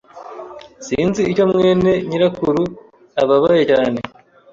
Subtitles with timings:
[0.85, 2.61] Sinzi icyo mwene nyirakuru
[3.21, 3.99] ababaye cyane.